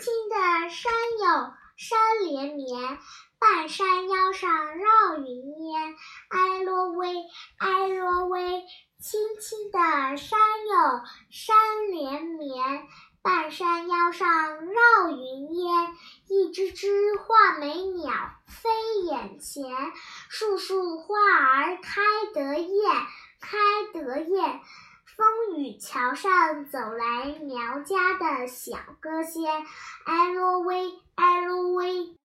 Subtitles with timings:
[0.00, 2.98] 青的山有山连绵，
[3.38, 5.26] 半山腰上绕云
[5.68, 5.94] 烟。
[6.30, 7.14] 哎啰喂，
[7.58, 8.64] 哎啰喂，
[8.98, 12.88] 青青的山有山连绵，
[13.20, 15.94] 半山腰上绕云烟。
[16.28, 18.10] 一只只画眉鸟
[18.46, 18.70] 飞
[19.04, 19.92] 眼前，
[20.30, 22.00] 树树花儿开
[22.32, 22.92] 得艳，
[23.38, 23.58] 开
[23.92, 24.62] 得艳。
[25.20, 29.52] 风雨桥上走来苗家的小歌仙，
[30.06, 32.16] 哎啰喂，哎啰喂，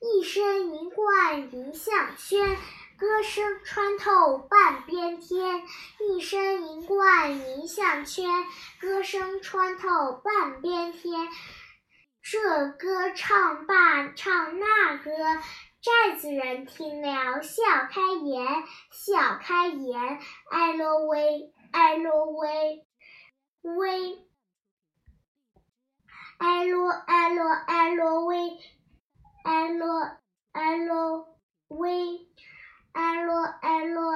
[0.00, 2.56] 一身银冠银项圈，
[2.96, 5.64] 歌声穿透半边天。
[5.98, 8.30] 一身银冠银项圈，
[8.80, 11.28] 歌声穿透半边天。
[12.22, 15.10] 这歌唱罢唱那歌。
[15.80, 18.44] 寨子人听了笑开颜，
[18.90, 20.18] 笑开颜。
[20.50, 22.84] 哎啰喂，哎啰喂，
[23.62, 24.26] 喂。
[26.38, 28.58] 哎啰哎啰哎啰喂，
[29.44, 30.18] 哎啰
[30.52, 32.26] 哎啰喂，
[32.92, 34.12] 哎啰哎啰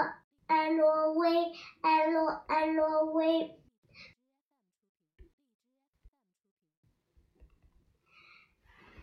[0.47, 3.62] 哎啰喂，哎啰哎啰喂。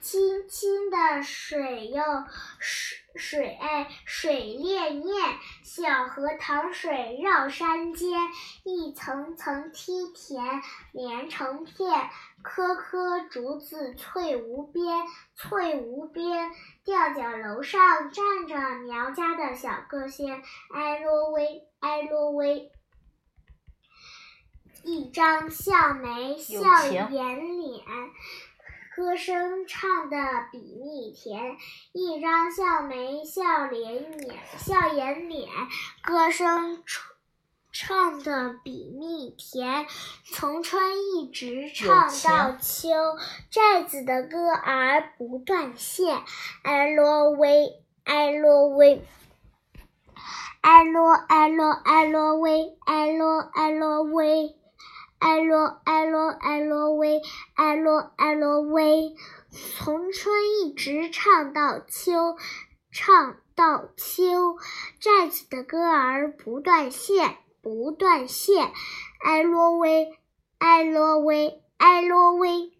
[0.02, 2.04] 清清的水哟，
[2.60, 8.20] 水水哎，水潋滟，小河淌水绕山间，
[8.64, 10.62] 一层层梯田
[10.94, 12.10] 连成片，
[12.42, 15.06] 棵棵竹子翠无边，
[15.36, 16.52] 翠无边。
[16.86, 20.42] 吊脚楼上站着苗家的小歌仙，
[20.74, 22.72] 哎啰喂，哎啰喂，
[24.84, 27.84] 一张笑眉笑眼脸。
[29.00, 30.18] 歌声唱得
[30.52, 31.56] 比蜜甜，
[31.94, 35.48] 一张笑眉笑脸脸笑颜脸，
[36.04, 37.08] 歌声唱
[37.72, 39.88] 唱得比蜜甜，
[40.26, 40.84] 从春
[41.16, 42.90] 一直唱到秋，
[43.50, 46.22] 寨子的歌儿不断线，
[46.64, 49.02] 哎啰喂，哎啰喂，
[50.60, 54.58] 哎啰哎啰哎啰喂，哎啰哎啰喂。
[55.20, 57.22] 哎啰哎啰哎啰喂，
[57.54, 59.16] 哎啰哎啰喂，
[59.52, 62.38] 从春一直唱到秋，
[62.92, 64.58] 唱到秋，
[65.00, 68.72] 寨子的歌儿不断线，不断线，
[69.22, 70.18] 哎啰喂，
[70.58, 72.72] 哎啰喂，哎啰喂。